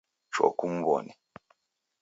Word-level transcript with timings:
Choo 0.33 0.51
kumw'one 0.57 1.11